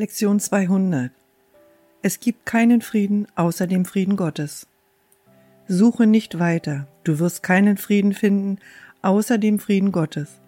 [0.00, 1.12] Lektion 200
[2.00, 4.66] Es gibt keinen Frieden außer dem Frieden Gottes.
[5.68, 8.60] Suche nicht weiter, du wirst keinen Frieden finden
[9.02, 10.40] außer dem Frieden Gottes.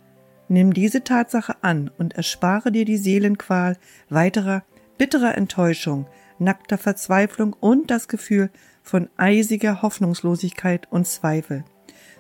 [0.49, 3.77] Nimm diese Tatsache an und erspare dir die Seelenqual
[4.09, 4.63] weiterer
[4.97, 6.07] bitterer Enttäuschung,
[6.39, 8.49] nackter Verzweiflung und das Gefühl
[8.83, 11.63] von eisiger Hoffnungslosigkeit und Zweifel.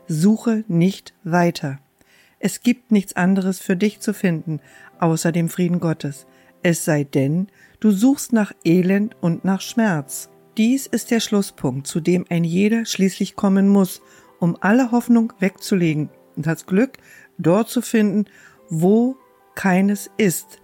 [0.06, 1.78] Suche nicht weiter.
[2.40, 4.60] Es gibt nichts anderes für dich zu finden
[5.00, 6.26] außer dem Frieden Gottes
[6.62, 7.48] es sei denn,
[7.80, 10.30] du suchst nach Elend und nach Schmerz.
[10.56, 14.02] Dies ist der Schlusspunkt, zu dem ein jeder schließlich kommen muss,
[14.38, 16.98] um alle Hoffnung wegzulegen und das Glück
[17.38, 18.26] dort zu finden,
[18.68, 19.16] wo
[19.54, 20.60] keines ist.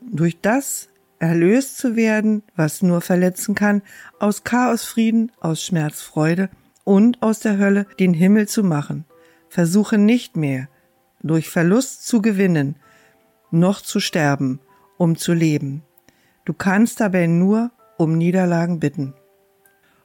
[0.00, 3.82] Durch das erlöst zu werden, was nur verletzen kann,
[4.18, 6.50] aus Chaos Frieden, aus Schmerz Freude
[6.84, 9.04] und aus der Hölle den Himmel zu machen.
[9.48, 10.68] Versuche nicht mehr,
[11.22, 12.76] durch Verlust zu gewinnen,
[13.52, 14.60] noch zu sterben,
[15.02, 15.82] um zu leben.
[16.44, 19.14] Du kannst dabei nur um Niederlagen bitten.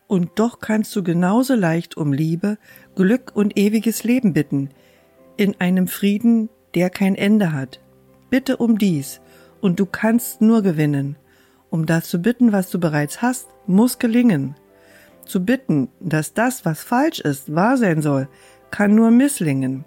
[0.08, 2.58] Und doch kannst du genauso leicht um Liebe,
[2.96, 4.70] Glück und ewiges Leben bitten,
[5.38, 7.80] in einem Frieden, der kein Ende hat.
[8.32, 9.22] Bitte um dies,
[9.62, 11.16] und du kannst nur gewinnen.
[11.70, 14.56] Um das zu bitten, was du bereits hast, muss gelingen.
[15.26, 18.30] Zu bitten, dass das, was falsch ist, wahr sein soll,
[18.72, 19.86] kann nur misslingen.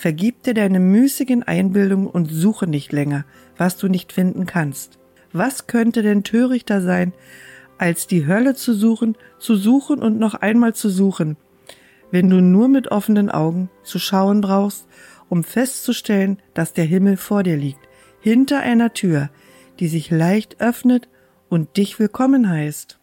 [0.00, 3.26] Vergib dir deine müßigen Einbildungen und suche nicht länger,
[3.58, 4.98] was du nicht finden kannst.
[5.34, 7.12] Was könnte denn törichter sein,
[7.76, 11.36] als die Hölle zu suchen, zu suchen und noch einmal zu suchen,
[12.10, 14.88] wenn du nur mit offenen Augen zu schauen brauchst,
[15.28, 17.86] um festzustellen, dass der Himmel vor dir liegt,
[18.22, 19.28] hinter einer Tür,
[19.80, 21.10] die sich leicht öffnet
[21.50, 22.98] und dich willkommen heißt.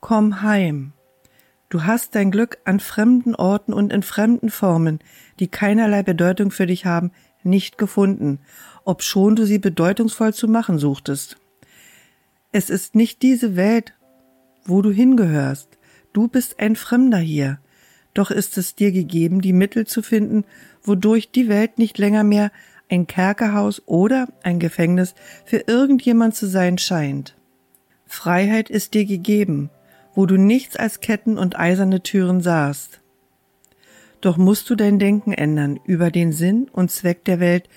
[0.00, 0.92] Komm heim.
[1.74, 5.00] Du hast dein Glück an fremden Orten und in fremden Formen,
[5.40, 7.10] die keinerlei Bedeutung für dich haben,
[7.42, 8.38] nicht gefunden,
[8.84, 11.36] obschon du sie bedeutungsvoll zu machen suchtest.
[12.52, 13.92] Es ist nicht diese Welt,
[14.64, 15.68] wo du hingehörst.
[16.12, 17.58] Du bist ein Fremder hier.
[18.14, 20.44] Doch ist es dir gegeben, die Mittel zu finden,
[20.84, 22.52] wodurch die Welt nicht länger mehr
[22.88, 27.34] ein Kerkerhaus oder ein Gefängnis für irgendjemand zu sein scheint.
[28.06, 29.70] Freiheit ist dir gegeben,
[30.14, 33.00] wo du nichts als Ketten und eiserne Türen sahst.
[34.20, 37.68] Doch musst du dein Denken ändern über den Sinn und Zweck der Welt,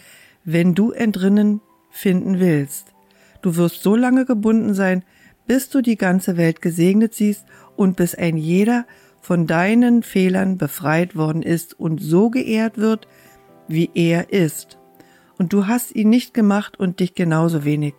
[0.43, 2.93] wenn du entrinnen finden willst.
[3.41, 5.03] Du wirst so lange gebunden sein,
[5.45, 7.45] bis du die ganze Welt gesegnet siehst
[7.75, 8.85] und bis ein jeder
[9.21, 13.07] von deinen Fehlern befreit worden ist und so geehrt wird,
[13.67, 14.77] wie er ist.
[15.37, 17.95] Und du hast ihn nicht gemacht und dich genauso wenig.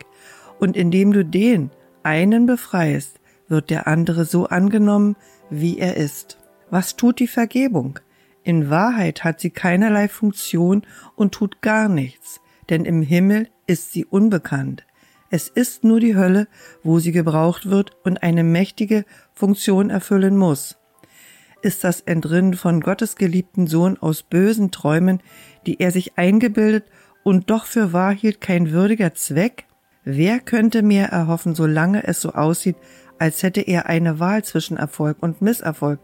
[0.58, 1.70] Und indem du den
[2.02, 3.17] einen befreist,
[3.48, 5.16] wird der andere so angenommen,
[5.50, 6.38] wie er ist.
[6.70, 7.98] Was tut die Vergebung?
[8.44, 10.82] In Wahrheit hat sie keinerlei Funktion
[11.16, 14.84] und tut gar nichts, denn im Himmel ist sie unbekannt.
[15.30, 16.48] Es ist nur die Hölle,
[16.82, 19.04] wo sie gebraucht wird und eine mächtige
[19.34, 20.78] Funktion erfüllen muss.
[21.60, 25.20] Ist das Entrinnen von Gottes geliebten Sohn aus bösen Träumen,
[25.66, 26.84] die er sich eingebildet
[27.24, 29.66] und doch für wahr hielt, kein würdiger Zweck?
[30.04, 32.76] Wer könnte mehr erhoffen, solange es so aussieht,
[33.18, 36.00] als hätte er eine Wahl zwischen Erfolg und Misserfolg,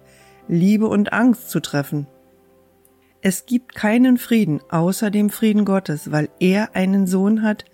[0.49, 2.07] Liebe und Angst zu treffen.
[3.23, 7.65] Es gibt keinen Frieden außer dem Frieden Gottes, weil er einen Sohn hat,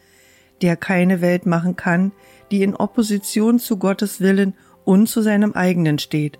[0.62, 2.12] der keine Welt machen kann,
[2.50, 6.38] die in Opposition zu Gottes Willen und zu seinem eigenen steht,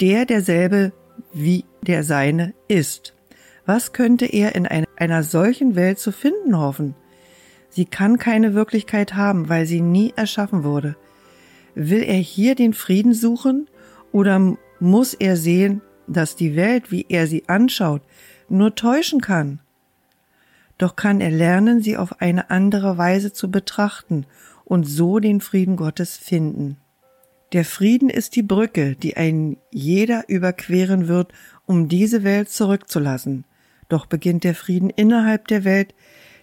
[0.00, 0.92] der derselbe
[1.32, 3.14] wie der seine ist.
[3.66, 6.94] Was könnte er in einer solchen Welt zu finden hoffen?
[7.68, 10.96] Sie kann keine Wirklichkeit haben, weil sie nie erschaffen wurde.
[11.82, 13.66] Will er hier den Frieden suchen
[14.12, 18.02] oder muss er sehen, dass die Welt, wie er sie anschaut,
[18.50, 19.60] nur täuschen kann?
[20.76, 24.26] Doch kann er lernen, sie auf eine andere Weise zu betrachten
[24.66, 26.76] und so den Frieden Gottes finden.
[27.54, 31.32] Der Frieden ist die Brücke, die ein jeder überqueren wird,
[31.64, 33.46] um diese Welt zurückzulassen.
[33.88, 35.94] Doch beginnt der Frieden innerhalb der Welt,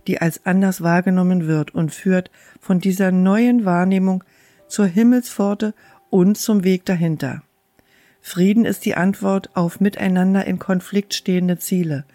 [0.08, 4.24] die als anders wahrgenommen wird und führt von dieser neuen Wahrnehmung
[4.68, 5.74] zur Himmelspforte
[6.10, 7.44] und zum Weg dahinter.
[8.22, 12.06] Frieden ist die Antwort auf miteinander in Konflikt stehende Ziele,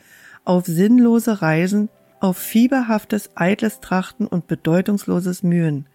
[0.44, 1.88] auf sinnlose Reisen,
[2.20, 5.86] auf fieberhaftes, eitles Trachten und bedeutungsloses Mühen.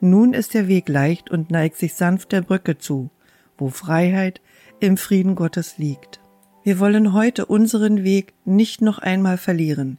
[0.00, 3.10] Nun ist der Weg leicht und neigt sich sanft der Brücke zu,
[3.58, 4.40] wo Freiheit
[4.80, 6.20] im Frieden Gottes liegt.
[6.64, 9.98] Wir wollen heute unseren Weg nicht noch einmal verlieren.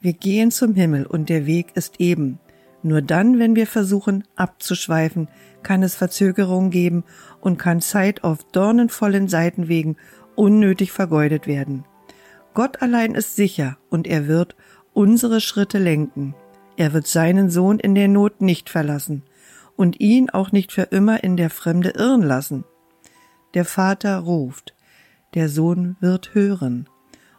[0.00, 2.40] Wir gehen zum Himmel und der Weg ist eben,
[2.84, 5.28] nur dann, wenn wir versuchen abzuschweifen,
[5.62, 7.04] kann es Verzögerungen geben
[7.40, 9.96] und kann Zeit auf dornenvollen Seitenwegen
[10.36, 11.84] unnötig vergeudet werden.
[12.52, 14.54] Gott allein ist sicher und er wird
[14.92, 16.34] unsere Schritte lenken.
[16.76, 19.22] Er wird seinen Sohn in der Not nicht verlassen
[19.76, 22.64] und ihn auch nicht für immer in der Fremde irren lassen.
[23.54, 24.74] Der Vater ruft,
[25.32, 26.88] der Sohn wird hören.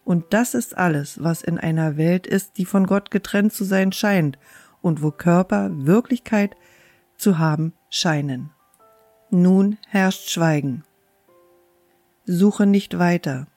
[0.03, 3.91] Und das ist alles, was in einer Welt ist, die von Gott getrennt zu sein
[3.91, 4.39] scheint
[4.85, 6.55] und wo Körper Wirklichkeit
[7.17, 8.51] zu haben scheinen.
[9.31, 10.83] Nun herrscht Schweigen.
[12.25, 13.47] Suche nicht weiter.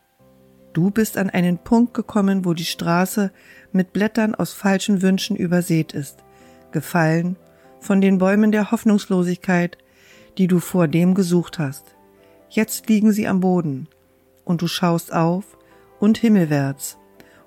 [0.73, 3.31] Du bist an einen Punkt gekommen, wo die Straße
[3.73, 6.25] mit Blättern aus falschen Wünschen übersät ist,
[6.73, 7.37] gefallen
[7.79, 9.77] von den Bäumen der Hoffnungslosigkeit,
[10.39, 11.95] die du vor dem gesucht hast.
[12.49, 13.87] Jetzt liegen sie am Boden,
[14.47, 15.59] und du schaust auf
[16.01, 16.97] und himmelwärts,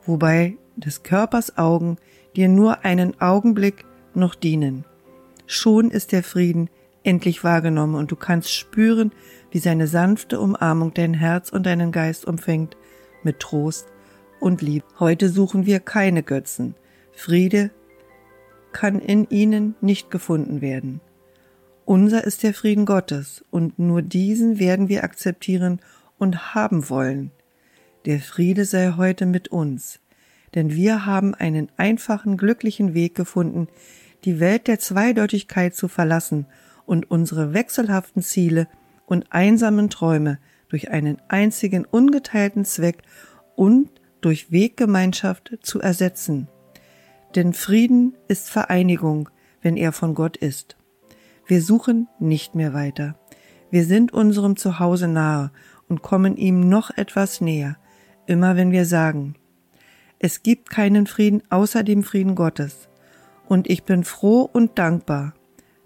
[0.06, 1.98] wobei des Körpers Augen
[2.36, 4.86] dir nur einen Augenblick noch dienen.
[5.45, 6.69] Schon ist der Frieden
[7.04, 9.12] endlich wahrgenommen und du kannst spüren,
[9.51, 12.78] wie seine sanfte Umarmung dein Herz und deinen Geist umfängt
[13.24, 13.88] mit Trost
[14.39, 14.86] und Liebe.
[15.00, 16.75] Heute suchen wir keine Götzen.
[17.12, 17.72] Friede
[18.72, 21.01] kann in ihnen nicht gefunden werden.
[21.86, 25.81] Unser ist der Frieden Gottes, und nur diesen werden wir akzeptieren
[26.18, 27.31] und haben wollen.
[28.06, 30.00] Der Friede sei heute mit uns,
[30.56, 33.68] denn wir haben einen einfachen, glücklichen Weg gefunden,
[34.25, 36.45] die Welt der Zweideutigkeit zu verlassen
[36.86, 38.68] und unsere wechselhaften Ziele
[39.06, 40.39] und einsamen Träume
[40.69, 43.03] durch einen einzigen ungeteilten Zweck
[43.56, 43.89] und
[44.21, 46.48] durch Weggemeinschaft zu ersetzen.
[47.36, 49.30] Denn Frieden ist Vereinigung,
[49.62, 50.77] wenn er von Gott ist.
[51.45, 53.15] Wir suchen nicht mehr weiter.
[53.69, 55.51] Wir sind unserem Zuhause nahe
[55.88, 57.77] und kommen ihm noch etwas näher,
[58.25, 59.36] immer wenn wir sagen,
[60.24, 62.90] es gibt keinen Frieden außer dem Frieden Gottes,
[63.48, 65.34] und ich bin froh und dankbar,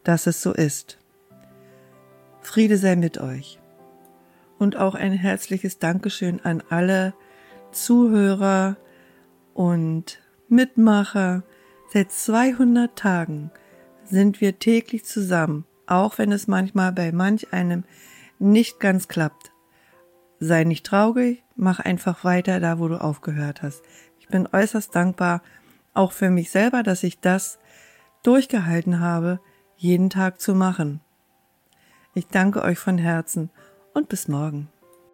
[0.03, 0.97] dass es so ist.
[2.41, 3.59] Friede sei mit euch.
[4.59, 7.13] Und auch ein herzliches Dankeschön an alle
[7.71, 8.75] Zuhörer
[9.53, 11.43] und Mitmacher.
[11.93, 13.51] Seit 200 Tagen
[14.03, 17.85] sind wir täglich zusammen, auch wenn es manchmal bei manch einem
[18.37, 19.53] nicht ganz klappt.
[20.41, 23.81] Sei nicht traurig, mach einfach weiter da, wo du aufgehört hast.
[24.25, 25.43] Ich bin äußerst dankbar,
[25.93, 27.59] auch für mich selber, dass ich das
[28.23, 29.39] durchgehalten habe,
[29.77, 30.99] jeden Tag zu machen.
[32.15, 33.51] Ich danke euch von Herzen
[33.93, 34.67] und bis morgen.